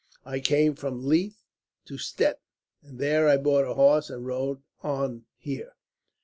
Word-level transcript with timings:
I 0.25 0.39
came 0.39 0.73
from 0.73 1.05
Leith 1.07 1.43
to 1.85 1.99
Stettin, 1.99 2.41
and 2.81 2.97
there 2.97 3.27
I 3.29 3.37
bought 3.37 3.65
a 3.69 3.75
horse 3.75 4.09
and 4.09 4.25
rode 4.25 4.63
on 4.81 5.25
here." 5.37 5.73